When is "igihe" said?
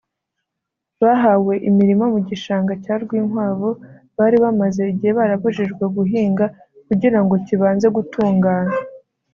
4.91-5.11